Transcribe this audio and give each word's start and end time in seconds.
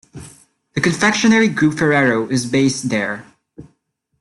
The 0.73 0.81
confectionery 0.81 1.47
group 1.47 1.77
Ferrero 1.77 2.27
is 2.27 2.47
based 2.47 2.89
there. 2.89 3.23